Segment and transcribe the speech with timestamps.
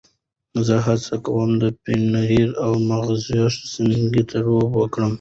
[0.65, 5.09] زه هڅه کوم د پنیر او مغزیاتو سنکس ترکیب وکړم.